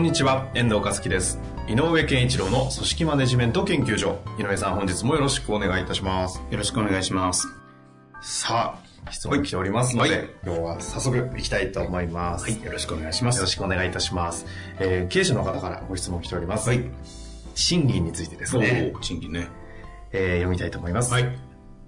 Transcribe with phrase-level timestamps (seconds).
[0.00, 1.38] こんにちは、遠藤和樹です。
[1.68, 4.18] 井上健一郎の組織マネジメント研究所。
[4.38, 6.40] 井上さん、本日もよろしくお願いいたします。
[6.50, 7.46] よろしくお願いします。
[8.22, 12.44] さあ、質問来ておりますので、はい今日は早速行きたいと思います。
[12.44, 13.36] はい、よろしくお願いします。
[13.36, 14.46] よろしくお願いいたします。
[14.78, 16.70] えー経営者の方からご質問来ております。
[16.70, 16.82] はい。
[17.54, 19.48] 賃金についてですおね、ー賃金ね。
[20.12, 21.12] えー読みたいと思います。
[21.12, 21.38] はい。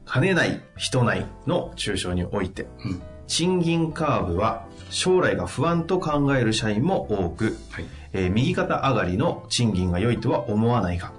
[0.05, 3.03] 金ない、人ないの中小において、うん。
[3.27, 7.85] 賃金カーブは将来が不安と考える社員も多く、はい。
[8.13, 11.13] えー右肩上がりの賃金が良いとは思わないが、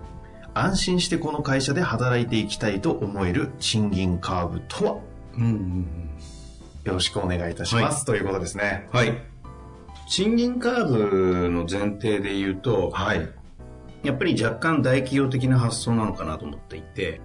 [0.54, 4.98] 安心してこの会社で働いていきたいと思える賃金カーブとは？
[5.36, 6.10] うんうん
[6.84, 7.96] よろしくお願いいたします。
[7.96, 8.88] はいということですね。
[8.94, 9.00] うん。
[9.00, 9.14] はい。
[10.08, 13.28] 賃金カーブの前提で言うと、はい。
[14.04, 17.22] やっぱり若干大企業的な発想なのかなと思っていて、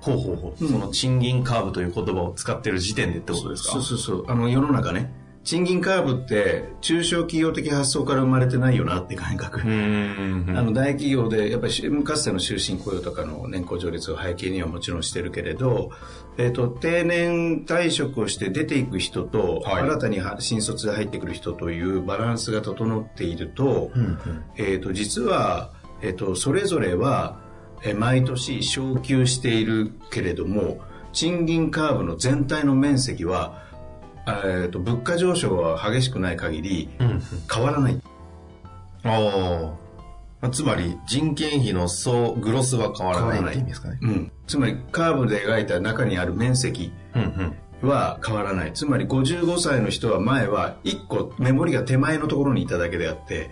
[0.00, 0.64] ほうほうほう。
[0.64, 3.72] うんその賃金カーブという言葉を使ってる時点でってことですか？
[3.72, 4.24] そうそうそう。
[4.28, 5.12] あの世の中ね、
[5.44, 9.60] 賃金カーブって中小企業的発想から生まれてないよなって感覚。
[9.60, 15.90] あの大企業でやっぱりしかつての終身雇用とかの年功序列を背景にはもちろんしてるけれど、
[16.36, 24.18] えっと定年退職をして出ていく人と、はい新たには新卒で入ってくる人というバランスが整っていると,、うんうん
[24.56, 27.40] えっと実は、えっとそれぞれは
[27.84, 30.80] え毎年昇給しているけれども
[31.12, 33.62] 賃金カーブの全体の面積は、
[34.26, 37.22] えっと物価上昇は激しくない限りうんうん。
[37.52, 38.00] 変わらない。
[39.04, 39.74] あ。
[40.52, 43.98] つまり人件費の総グロスは変わらないって意味ですかね。
[44.02, 47.56] うん、つまりカーブで描いた中にある面積うんうん。
[47.82, 53.50] は変わらないつまり55歳の人は前は1個メモリが手前のところにいただけであって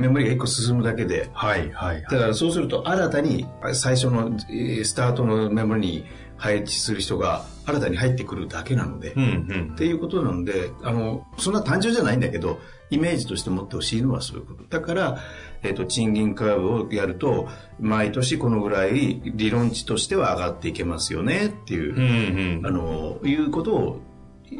[0.00, 6.04] メモリが1個進むだけではいはいだからそうすると新たに最初のえースタートのメモリに
[6.40, 9.76] 配置する人が新たに入ってくるだけなので、うんうんっ。
[9.76, 14.64] ていうことなので、あの、そんな単純じゃないんだけど、イメージとして持ってほしいのはそういうこと。
[14.64, 15.18] だから、
[15.62, 17.46] えっ、と、賃金カーブをやると、
[17.78, 22.66] 毎年このぐらい理論値としては上がっていけますよねっていう、うんうん。
[22.66, 24.00] あの、いうことを、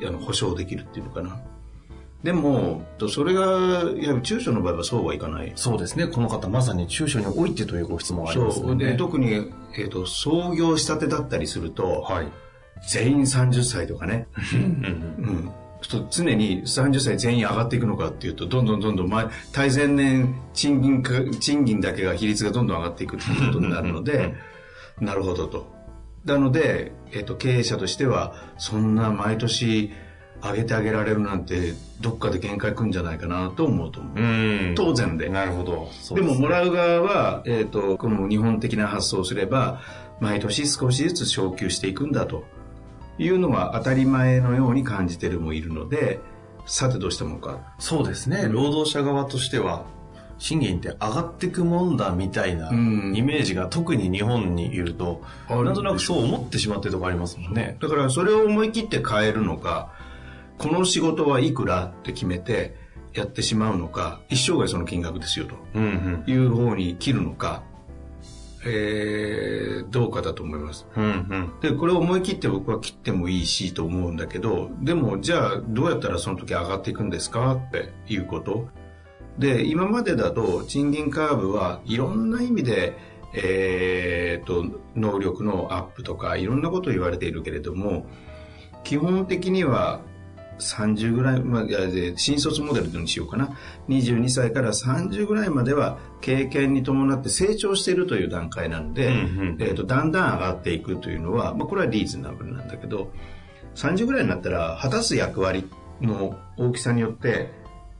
[0.06, 1.40] あの、保証できるっていうのかな。
[2.22, 3.42] でも、とそれが、
[3.96, 5.52] やはり中小の場合はそうはいかない。
[5.56, 6.06] そうですね。
[6.06, 8.76] この方まさに中小においてというご質問がありますそう。
[8.76, 12.28] で、特に、えっ、と、創業したてだったりすると、はい。
[12.88, 14.60] 全員30歳とかね、うん。
[14.60, 14.64] うん。
[14.64, 15.50] うん、
[15.82, 24.34] ちょっと常に30歳全員上がっていくのかっていうとどんどんどんどん前対前年賃金か賃金だけが比率がどんどん上がっていくっていうことになるので
[25.00, 25.80] なるほどと。
[26.24, 29.90] なので、えっと経営者としてはそんな毎年
[30.42, 34.74] 上げてあげられるなんてどっかで限界くんじゃないかなと思うと思う、うん。
[34.76, 35.86] 当然でなるほど。
[35.86, 39.80] ですもねもらう側は、えっとこの日本的な発想をすれば
[40.20, 42.44] 毎年少しずつ昇給していくんだと
[43.18, 46.20] いうのが当たり前のように感じてるもいるので
[46.66, 48.48] さてどうしたものかそうですね。
[48.50, 49.84] 労働者側としては、
[50.38, 57.76] 賃金って上がっていくもんだみたいなうんイメージが特に日本にいると、なんとなくそう思ってしまってるとこありますもんね。
[57.80, 59.92] だからそれを思い切って変えるのか
[60.60, 62.76] この仕事はいくらって決めて
[63.14, 67.62] やってしまうのか一生涯その金額ですよとうんいう方に切るのか、
[68.66, 71.04] えーどうかだと思いますうん。
[71.04, 71.60] うんうん。
[71.60, 78.68] でこれを思い切って僕は切ってもいいしと思うんだけどでもじゃあどうやったらその時上がっていくんですかっていうこと
[79.38, 82.98] で今までだと賃金カーブはいろんな意味で、
[83.34, 88.06] えー、と能力のアップとかいろんなことを言われているけれども
[88.84, 90.02] 基本的には
[90.60, 93.56] 30ぐらいまで、いや新卒モデルにしようかな。
[93.88, 103.10] 22歳から30ぐらいまでは経験に伴って成長しているという段階なので、うんうんえー、とだんだん上がっていくというのは、まあ、これはリーズナブルなんだけど、
[103.74, 105.68] 30ぐらいになったら果たす役割
[106.00, 107.50] の大きさによって、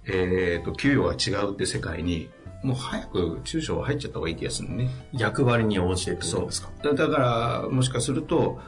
[0.07, 2.31] えー、と給与が違うって世界に
[2.63, 4.91] もう早く中小は入っちゃった方がいい気がするね。
[5.13, 6.71] 役割に応じてってことそうですか？
[6.83, 8.59] だだからもしかすると,、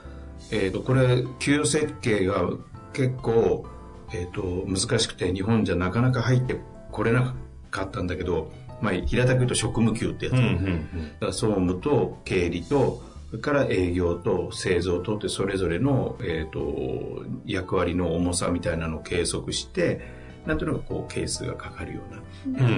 [0.50, 2.50] えー、とこれ給与設計が
[2.92, 3.66] 結構、
[4.12, 6.56] えー、と難しくて日本じゃなかなか入って
[6.90, 7.34] これな
[7.70, 20.02] かったんだけど、まあ、平たく言うと職務給ってやつ、うんうんだから総務と経理とそれから営業と製造とってそれぞれの、えー、と役割の重さみたいなのを計測して
[20.44, 22.00] なんとなくこうケースがかかるよ
[22.46, 22.66] うな。
[22.66, 22.76] うんう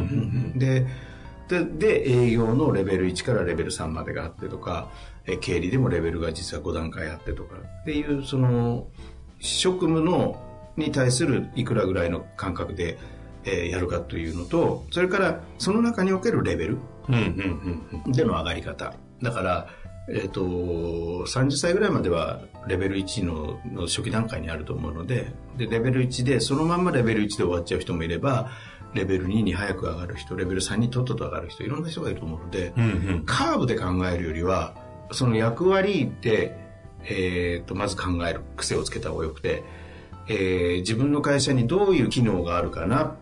[0.57, 0.87] んで
[1.49, 4.89] でで営業のレベル1からレベル3までがあってとか
[5.27, 8.87] え経理でもレベルが実は5段階あってとかっていうその
[9.41, 10.41] 職務の
[10.77, 12.99] に対するいくらぐらいの感覚で、
[13.45, 16.79] えーやるかというのとそれからその中におけるレベル
[18.07, 18.95] での上がり方。
[19.23, 19.69] だから、
[20.09, 28.51] えっと30歳ぐらいまではレベル1のの初期段階にあると思うのででレベル1でそのまんまレベル1で終わっちゃう人もいれば
[28.95, 32.87] レベル2に早く上がる人レベル3にとっとと上がる人いろんな人がいると思うので、うんう
[33.17, 33.23] ん。
[33.27, 34.75] カーブで考えるよりは
[35.11, 36.57] その役割で、
[37.05, 39.65] えー、とまず考える癖をつけた方がよくて、
[40.29, 43.17] えー自分の会社にどういう機能があるかな。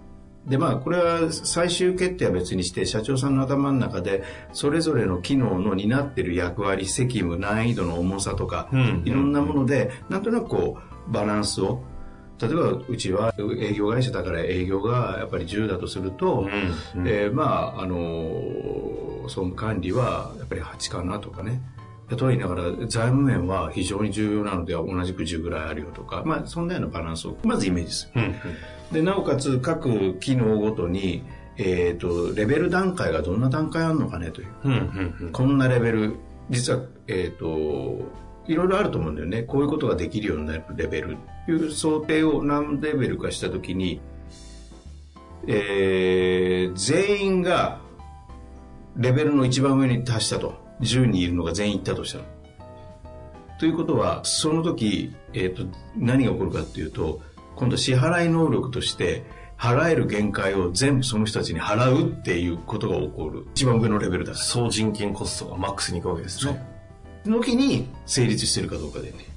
[0.46, 9.02] でまあこれは最終決定は別にして社長さんの頭の中でそれぞれの機能の担ってる役割責務難易度の重さとか、うん。
[9.04, 10.78] いろんなものでなんとなくこ
[11.08, 11.84] うバランスを
[12.40, 17.08] 例えばうちは営業会社だから営業がやっぱり10だとすると、うんうん。
[17.08, 18.00] えーまああの
[19.24, 21.62] 総務管理はやっぱり8かなとかね
[22.16, 28.22] とは言いながら財務面は非常に重要なので同じく10ぐらいあるよとか、まあ、そんなようなバランスをまずイメージする。
[28.22, 28.34] うん
[28.92, 31.24] でなおかつ各機能ごとに、
[31.56, 34.48] えー、とレベル段階がどんな段階あるのかねという。
[34.64, 35.32] うんうんうん。
[35.32, 36.16] こんなレベル。
[36.50, 38.02] 実は、えっと
[38.46, 39.44] いろいろあると思うんだよね。
[39.44, 41.16] こういうことができるようになるレベル
[41.46, 44.00] という想定を何レベルかした時に、
[45.46, 47.80] えー全員が
[48.96, 52.24] レベルの一番上に達したと10人いるのが全員いったとしたら。
[53.58, 55.64] ということはその時、えー、と
[55.96, 57.20] 何が起こるかっていうと
[57.54, 59.24] 今度支払い能力として
[59.56, 63.46] 払える限界を全部その人たちに払うっていうことが起こる。
[63.54, 66.60] 一番上のレベルだ総人件コストがマックスにいくわけですね。
[67.24, 69.31] の時に成立してるかどうかでね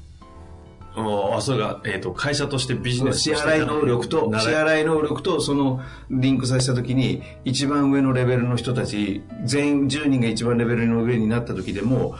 [0.96, 12.16] ああそれが、えー、と会社としてビジネス支払い能力とな支払い能力とそのリンクさせた時に一番上のレベルの人たち全員10人が一番レベルの上になった時でも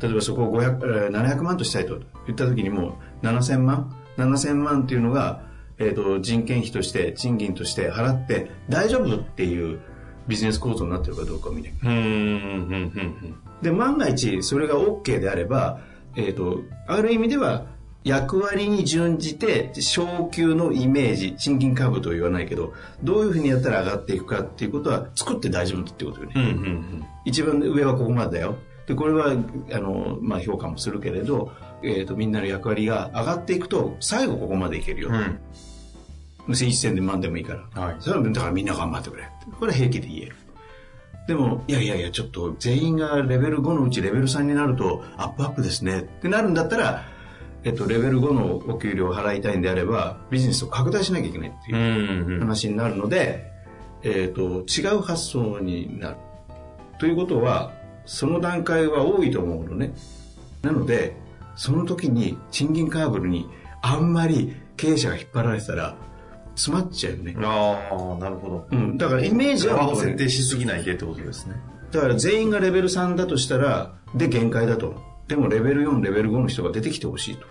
[0.00, 5.42] 例えばそこを500えー700万としたいと言った時にも7000万7000万っていうのが、
[5.78, 9.80] えー、と人件費として賃金として払って大丈夫っていう
[10.26, 11.92] ビジネス構造になってるかどうかを見なきゃう。
[11.92, 13.36] んうんうんうん。
[13.62, 15.80] で万が一それが OK であれば、
[16.16, 17.66] えー、とある意味では
[18.04, 22.72] 役割に準じて昇給のイメージ賃金カーブとは言わないけど
[23.02, 27.06] どういうふうにやったら上がっていくかっていうことは作って大丈夫ってことよね、うんうんうん。
[27.24, 28.56] 一番上はここまでだよ。
[28.86, 29.32] でこれは
[29.72, 31.52] あの、まあ、評価もするけれど、
[31.82, 36.52] えー、とみんなの役割が上がっていくと最後ここまでいけるよ、うん。
[36.52, 37.96] 一戦で万でもいいから、はい。
[38.00, 39.28] それはだからみんな頑張ってくれ。
[39.58, 40.36] これは平気で言える。
[41.26, 46.00] でもいやいやいやちょっと全員がレベル5のうちレベル3になるとアップアップですね。
[46.00, 47.04] ってなるんだったら、
[47.64, 53.50] えっと、レベル5のお給料を払いたいんであればビジネスを拡大しなきゃいけないっていう話になるので、
[54.02, 56.16] えっと違う発想になる。
[56.98, 57.72] ということは
[58.06, 59.92] その段階は多いと思うのね。
[60.62, 61.16] なので
[61.56, 63.48] その時に賃金カーブルに
[63.82, 65.96] あんまり経営者が引っ張られてたら
[66.54, 68.68] 詰まっちゃうよね、ああなるほど。
[68.72, 71.54] うん、だからイメージは幅を設定しすぎないでってことですね。
[71.92, 77.46] だから全員がレベル3だとしたらで限界だとでもレベル4レベル5の人が出てきてほしいと。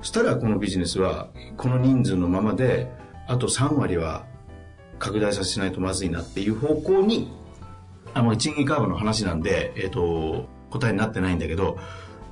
[0.00, 2.90] そしたらこのビジネスはこの人数のままで
[3.26, 4.26] あと3割は
[4.98, 7.32] 拡大させないとまずいなっていう方向に
[8.14, 11.78] あの賃金カーブの話なんで、えっと答えになってないんだけど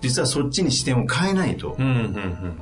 [0.00, 2.60] 実はそっちに視点を変えないと、うんうんうん。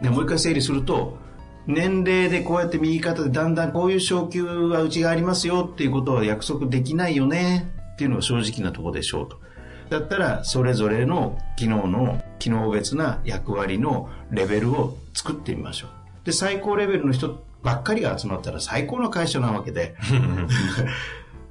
[0.00, 1.18] でもう一回整理すると
[1.66, 9.40] 年齢でこうやって右肩でだんだんこういう昇給はうちがありますよっていうことは約束できないよねっていうのが正直なところでしょうと
[9.90, 15.90] だったらそれぞれの機能の機能別な役割のレベルを作ってみましょう。
[16.24, 19.94] で最高レベルの人ばっかりが集まったら最高の会社なわけで。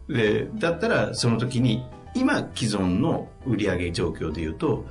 [0.08, 4.86] でだったらその時に今既存の売上状況でいうと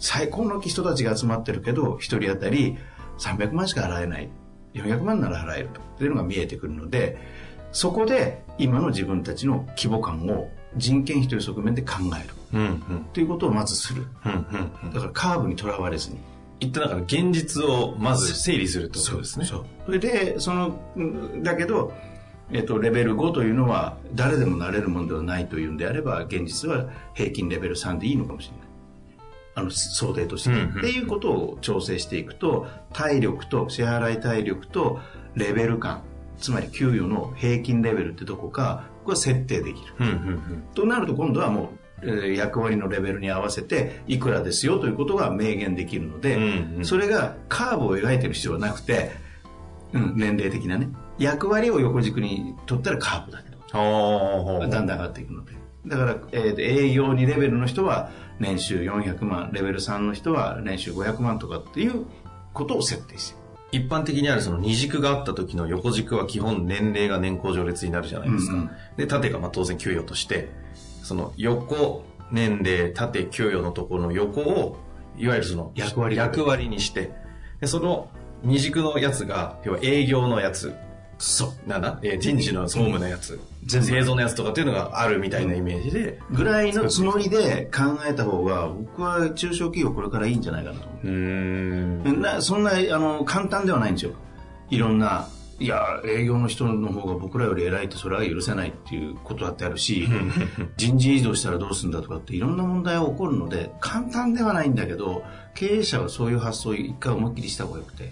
[0.00, 2.78] 最高の人たちが集まってるけど1人当たり
[3.18, 4.30] 300万しか払えない。
[4.74, 6.04] 400万なら払えると。
[6.04, 7.18] いうのが見えてくるので
[7.72, 12.34] そこで今の自分たちの規模感を人件費という側面で考える。
[12.52, 13.06] うんうん。
[13.12, 14.06] ということをまずする。
[14.24, 14.92] うんうんうん。
[14.92, 16.18] だからカーブにとらわれずに。
[16.60, 19.46] 一旦だから現実をまず整理するってことですね。
[19.46, 21.92] それでそのうんだけど、
[22.52, 28.70] えっと、レベル5というのは誰でもなれるものではないというんであれば現実は平均レベル3でいいのかもしれない。
[29.54, 35.00] あの想定として、うんうんっていうことを調整していくと体力と支払い体力と
[35.34, 36.02] レベル感
[36.38, 49.12] つまり給与の平均レベルってどこかこれは設定できるうんうんとなると今度はもう、えー役割のレベルに合わせていくらですよということが明言できるので、うんうんそれがカーブを描いてる必要はなくて
[49.92, 50.88] うん、年齢的なね。
[51.18, 53.58] 役割を横軸に取ったらカーブだけど。
[54.68, 55.52] だんだん上がっていくので。
[55.86, 62.06] だから、えーと営業2レベルの人は年収400万、レベル3の人は年収500万とかっていう
[62.52, 63.39] ことを設定してる。
[63.72, 68.54] 一般的にあるその二軸があった時の横軸は基本年齢が年功序列になるじゃないですか。
[68.54, 68.70] うんうん。
[68.96, 70.48] で、縦がまあ当然給与として、
[71.02, 74.76] その横年齢、縦給与のところの横を、
[75.16, 77.12] いわゆるその役割役割にして、
[77.60, 78.08] で、その
[78.42, 80.74] 二軸のやつが、要は営業のやつ、
[81.20, 81.68] そう。
[81.68, 92.02] なんだ、えー人事の総務のやつ、全部製造のやつとかっていうのがあるみたいなイメージで、ぐらいのつもりで考えた方が、僕は中小企業これからいいんじゃないかなと思うーん。
[92.06, 92.20] う。
[92.20, 94.12] なそんな、あの、簡単ではないんですよ。
[94.70, 100.08] いろんな、いや、営業の人の方が僕らより偉いってそれは許せないっていうことだってあるし、
[100.78, 105.22] 人事異動したらどうするんだとかっていろんな問題が起こるので、簡単ではないんだけど、
[105.54, 108.10] 経営者はそういう発想を一回思いっきりした方がよくて。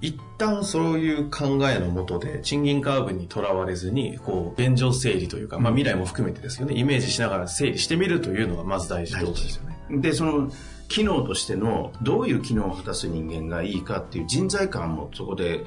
[0.00, 9.80] 一旦そういう考えのもとで賃金カーブにとらわれずにこう現状整理というか、まあ、未来も含めてですよねイメージしながら整理してみるというのがまず大事ってことですよね。
[9.90, 10.50] で、その、
[10.88, 15.64] 機能としての、どういう機能を果たす人間がいいかっていう人材感もそこで、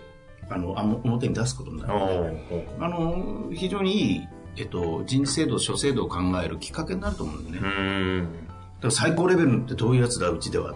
[0.49, 2.67] あの、あ表に出すことになるので。
[2.79, 7.69] あの、非常にいい、えっと、人事制度、諸制度を考えるきっかけになると思うんだよね。
[7.69, 10.75] うーんだから最高レベルってどういうやつだ、うちでは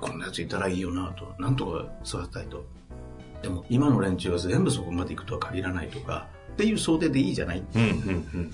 [0.00, 1.34] こんなやついたらいいよなと。
[1.38, 2.64] なんとか育てたいと。
[3.42, 7.88] でも、今の連中は全部そこまで行くとは限らないとか、っていう想定でいいじゃないうんうん
[8.34, 8.50] うん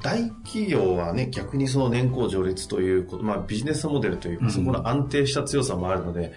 [0.00, 6.34] 大企業はね逆にその年功序列ということ、まあ、ビジネスモデルというか、うんそこの安定した強さもあるので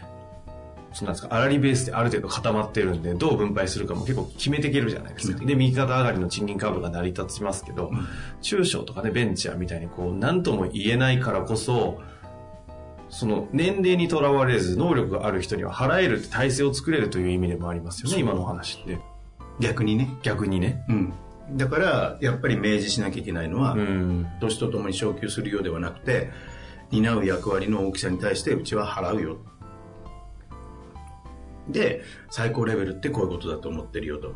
[0.93, 5.45] そうなんですか、粗利ベースである程度固まってるんで、どう分配するかも結構決めていけるじゃないですか。
[5.45, 7.91] で、右肩上がりの賃金カーブが成り立ちますけど、
[8.41, 12.01] 中小とかね、ベンチャーみたいにこう、何とも言えないからこそ、
[13.11, 18.99] その年齢にとらわれず、能力がある人には払えるって体制を作れるという意味でもありますよね、今のお話って。
[19.59, 20.09] 逆にね。
[20.23, 20.83] 逆にね。
[20.87, 21.13] うん。
[21.57, 24.27] だから、やっぱり明示しなきゃいけないのは、うん。
[24.39, 26.31] 年とともに昇給するようではなくて、
[26.89, 29.37] 担う役割の大きさに対してうちは払うよ。
[31.67, 34.35] で、最高レベルってこういうことだと思ってるよと。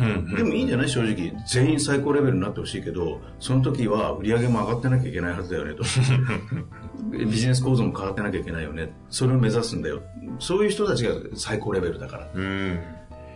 [0.00, 0.34] うん。
[0.34, 0.88] でもいいんじゃない？
[0.88, 1.32] 正直。
[1.46, 5.82] 全員最高レベルになってほしいけど、その時は売り上げも上がってなきゃいけないはずだよねと。
[7.12, 8.92] ビジネス構造も変わってなきゃいけないよね。
[9.10, 10.02] それを目指すんだよ。
[10.38, 12.28] そういう人たちが最高レベルだから。
[12.34, 12.78] うん。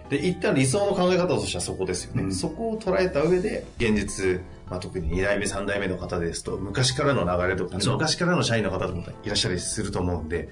[0.09, 2.25] で、一旦理想の考え方としてはそこですよね。
[2.25, 4.41] うんそこを捉えた上で、現実、
[4.71, 10.51] まあ、特に2代目、3代目の方ですと、昔からの流れとか、昔からの社員の方とかもいらっしゃりすると思うんで、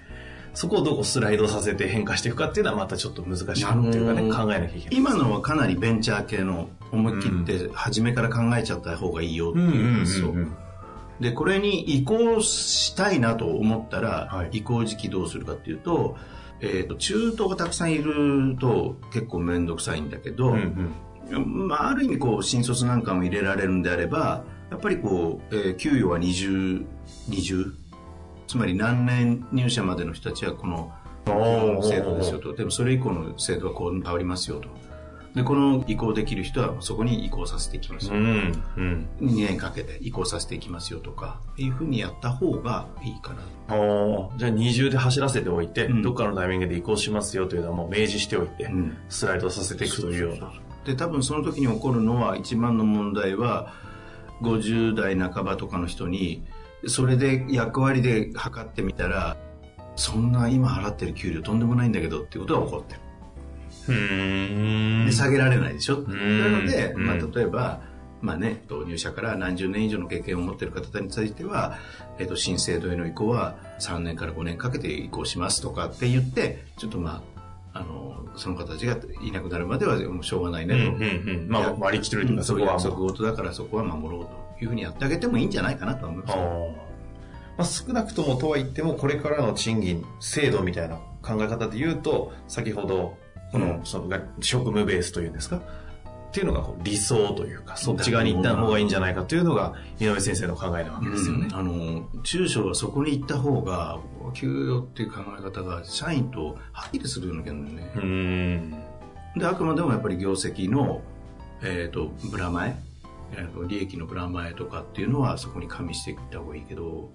[0.54, 4.96] そこをどこスライドさせて変化していくかっていうのはまたちょっと難しいっていうかね、あのー考えなきゃいけない。
[4.96, 10.28] 今のはかなりベンチャー系の思い切って初めから考えちゃった方がいいよっていう発想。
[10.28, 10.56] うんうん
[11.20, 16.16] で、これに移行したいなと思ったら、はい移行時期どうするかっていうと、
[16.60, 20.92] えっ、と、中東がたくさんいると結構めんどくさいんだけど、うん
[21.30, 26.84] うんまあ、ある意味こう、新卒なんかも入れられるんであれば、やっぱりこう、えー給与は20、
[27.30, 27.72] 20?
[28.52, 30.92] つまり何年入社までの人たちはこの
[31.82, 32.54] 制度ですよと。
[32.54, 34.68] でもそれ以降の制度はこう変わりますよと。
[35.34, 38.16] で、この移行できる人はそこに移行させていきますよ。
[38.16, 38.62] うん。
[38.76, 39.08] うん。
[39.22, 43.40] 2年かけて移行させていきますよとか、いうふうにやった方がいいかな。
[44.36, 50.52] じゃあ二重で走らせておいて、うんどっかのタイミングで移行しますよというのはもう明示しておいて、うんスライドさせていくというような。
[50.84, 53.72] で、多分その時に起こるのは、一番の問題は、
[54.42, 56.42] 50代半ばとかの人に、
[56.86, 59.36] それで役割で測ってみたら、
[59.96, 63.00] そんな今払ってる給料とんでもないんだけどっていうことが起こってる。
[65.06, 65.98] で、下げられないでしょ？
[65.98, 67.80] んなので、まあ、うん例えば、
[68.20, 71.78] まあね、と入社から何十年以上の経験を持っている方については、
[72.18, 77.22] えっと、新制度への移行は3年から5年かけて移行しますとかって言って、ちょっとま
[77.74, 80.92] あ、あの、その方たちがいなくなるまではもうしょうがないねと。
[80.92, 81.48] うんうんうん。
[81.48, 82.80] まあ、割り切ってるというか、そこはもう。
[82.80, 86.36] 約束事だからそこは守ろうというふうにやってあげてもいいんじゃないかなと思います
[87.54, 93.18] まあ、少なくともとは言っても、これからの賃金、制度みたいな考え方で言うと、先ほど、
[93.50, 94.08] この、その、
[94.40, 95.56] 職務ベースというんですか？
[95.56, 101.48] っていうのが理想というか、そっち側に行った方がいいんじゃないかというのが、井上先生の考えなわけですよね。
[101.52, 103.98] あの、中小はそこに行った方が、
[104.32, 107.98] 給与っていう考え方が社員とはっきりするような気ねう。
[108.00, 108.70] ん。
[109.36, 111.02] で、あくまでもやっぱり業績の、
[111.62, 112.76] えっ、と、ブラマエ、
[113.32, 117.10] えーと利益のブラマエとかっていうのはそこに加味していった方がいいけど、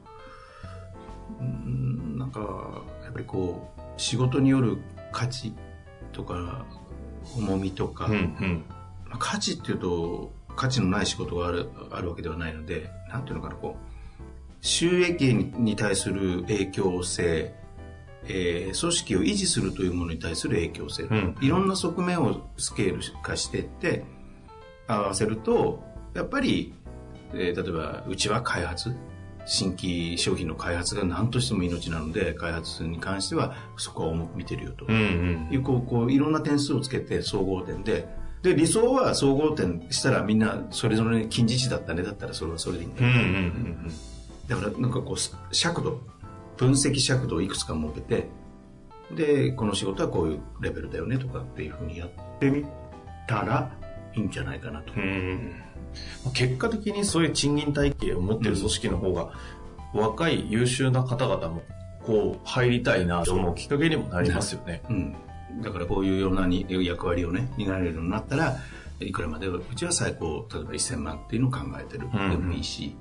[1.39, 4.77] うん、なんか、やっぱりこう、仕事による
[5.11, 5.53] 価値
[6.11, 6.65] とか、
[7.35, 8.65] 重みとか、うんうん。
[9.07, 17.53] まあ価値っていうと、価値のない仕事があるあるわけではないので、なんていうのかな、こう、収益にに対する影響性、
[18.29, 24.03] えー組織を維持するというものに対する影響性、んいろんな側面をスケール化していって
[24.87, 25.83] 合わせると
[26.17, 26.73] やっぱり、
[27.33, 28.95] えー例えばうちは開発
[29.45, 34.97] 新規商品の開発が何としても命なので開発に関してはそこは重く見てるよと、うんう
[35.49, 35.53] ん。
[35.53, 38.07] いうこうこういろんな点数をつけて総合点で。
[38.43, 43.91] で理想は総合点したらみんなそれぞれ近似値だったねだったらそれはそれでいいんだよ、うんうんうん
[44.47, 45.99] だからなんかこうす尺度
[46.55, 48.29] 分析尺度をいくつか設けて
[49.13, 52.09] でこの仕事はこういうレベルだよねとかっていうふうにやっ
[52.39, 52.63] てみ
[53.27, 53.71] たら
[54.15, 55.51] いいんじゃないかなと、うん。
[56.25, 56.31] うん。
[56.33, 59.31] 結果的にそういう賃金体系を持ってる組織の方が、
[59.93, 61.63] 若い優秀な方々も、
[62.05, 64.83] こう、入りたいなと思うきっかけにもなりますよね。
[64.89, 65.15] うん、
[65.61, 68.57] だからこういうようなに役割をね担えるようになったら
[68.99, 72.07] いくらまでうちは最高例えば1000万っていうのを考えてる。
[72.13, 72.31] うん。
[72.31, 72.95] でもいいし、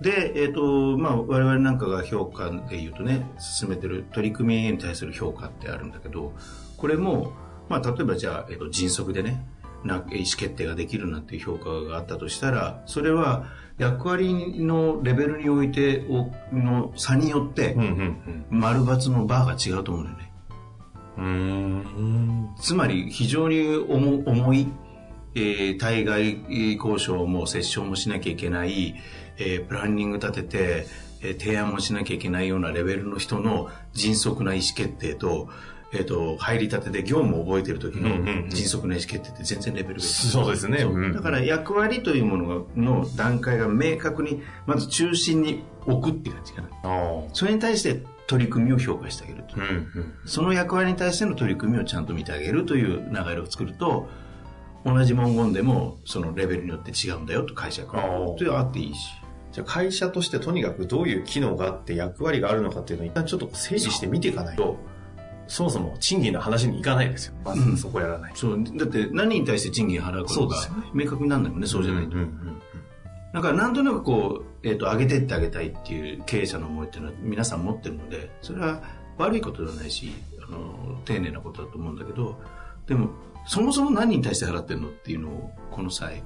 [0.00, 6.32] で、えっとまあ、我々なんかが評価で言うとね進めてる取り組みに対する評価ってあるんだけど
[6.76, 7.32] これも、
[7.68, 9.46] まあ、例えばじゃあ、えっと、迅速でね
[9.84, 13.44] な意思決定ができるなんていう評価があったとしたらそれは
[13.78, 17.74] 役割のレベルにおいておの差によって
[18.50, 20.24] 丸×のバーが違うと思うんだよね。
[22.60, 24.68] つまり非常に重重い、
[25.34, 28.94] えー対外交渉も折衝もしなきゃいけない、
[29.38, 30.86] えープランニング立てて、
[31.22, 35.48] えー提案もしなきゃいけないようなレベルの人の迅速な意思決定と、
[35.94, 40.84] えっ、と、入りたてで業務を覚えてる時の迅速な意思決定って全然レベルが違うそうですね。
[41.12, 46.68] だから役割というものがの段階が明確に、まず中心に置くっていう感じかな。
[47.32, 49.56] それに対して取り組みを評価してあげると。
[49.56, 50.14] うんうん。
[50.24, 54.08] その役割に対しての取り組みをちゃんと見てあげるという流れを作ると、
[54.84, 57.90] 同じ文言でもそのレベルによって違うんだよと解釈
[58.36, 59.10] というあっていいし。
[59.52, 64.78] じゃあ会社としてとにかくどういう機能があって役割があるのかっていうのを一旦ちょっと整理して見ていかないと、
[65.46, 67.34] そもそも賃金の話にいかないですよ。
[67.44, 68.32] まずそこやらない。
[68.34, 72.16] そう、だって何に対して賃金払うかがそうですよね明確にならないもんね、そうじゃないと。
[72.16, 72.60] うんうん
[73.34, 78.80] だからなんとなくこう、えっ、と、上げてってあげたいっていう経営者の思いっていうのは皆さん持ってるので、それは
[79.18, 82.40] 悪いことではないし、あの、丁寧なことだと思うんだけど、
[82.86, 83.10] でも、
[83.44, 86.22] そもそも何に対して払ってるのっていうのを、この際、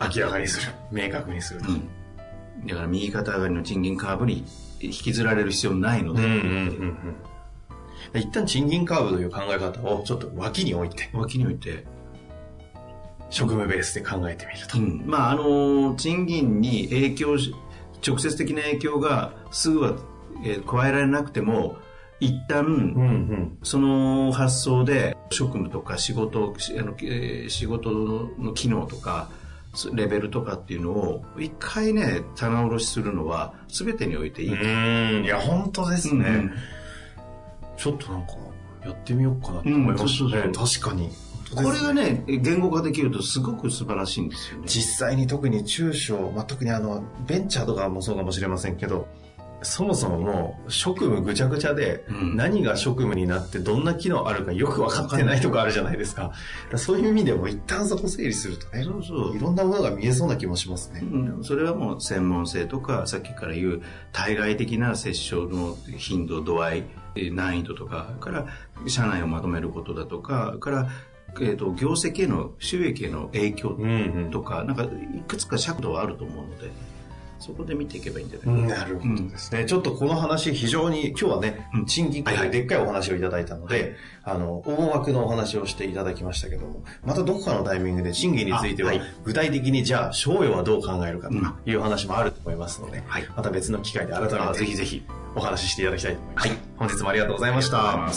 [0.00, 0.72] 明らかにする。
[0.90, 1.60] 明確にする。
[1.60, 1.72] う
[2.64, 2.66] ん。
[2.66, 4.44] だから右肩上がりの賃金カーブに
[4.80, 7.14] 引きずられる必要ないので、うんうんうんうん。
[8.14, 11.84] 一旦賃金カーブという考え方をちょっと脇に置いて、脇に置いて、
[13.30, 14.78] 職務ベースで考えてみると。
[14.78, 17.54] うん、まああの賃金に影響し
[18.06, 19.94] 直接的な影響がすぐは、
[20.44, 21.76] えー加えられなくても
[22.20, 23.58] 一旦、うんうん。
[23.62, 27.90] その発想で職務とか仕事しあの、えー仕事
[28.38, 29.30] の機能とか
[29.94, 35.24] レベルとかっていうのを一回ね棚卸しするのは全てにおいていい、うん。
[35.24, 36.24] いや、本当ですね。
[36.28, 36.52] うん
[37.76, 38.32] ちょっとなんか、
[38.84, 40.42] やってみようかなと思いましたね。
[40.46, 41.10] うん確かに。
[41.54, 49.06] これがね言語化できるとすごく素晴らしいんですよね実際に特に中小、まあ、特にあの、ベンチャーとかもそうかもしれませんけど、
[49.62, 56.22] そもそももう職務ぐちゃぐちゃで、うん何が職務になってどんな機能あるかよく分かってないとこあるじゃないですか。
[56.22, 56.34] だか
[56.72, 61.00] らそういう意味でも一旦そこ整理するとね、そうそういろんなものが見えそうな気もしますね。
[61.02, 68.46] うんそれはもう専門性とかさっきから言う対外的な接触の頻度度合いえー難易度とかから
[68.86, 70.88] 社内をまとめることだとかから、
[71.40, 74.30] えー、と業績への収益への影響うんうん。
[74.30, 74.88] とか、なんかい
[75.26, 76.70] くつか尺度はあると思うので
[77.42, 78.68] そこで見ていけばいいんじゃないか。
[78.68, 79.64] な、なるほどですね。
[79.66, 82.50] ちょっとこの話、非常に、今日はねうん、賃金はいはい。
[82.50, 88.92] でっかいお話をいただいたので、あの、大枠のお話をしていただきましたけども、またどこかのタイミングで賃金については
[89.24, 91.34] 具体的にじゃあ、賞与はどう考えるかと
[91.70, 93.28] いう話もあると思いますので、はい。
[93.36, 95.02] また別の機会で改あめてぜひぜひ
[95.34, 96.58] お話ししていただきたいと思います。
[96.76, 98.12] 本日もありがとうございました。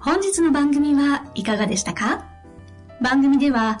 [0.00, 2.24] 本日の番組はいかがでしたか？
[3.02, 3.80] 番組では